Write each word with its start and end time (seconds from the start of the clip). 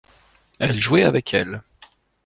Elle 0.57 0.79
jouait 0.79 1.03
avec 1.03 1.31
elle. 1.35 1.61